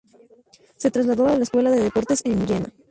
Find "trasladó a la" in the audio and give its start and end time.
0.89-1.43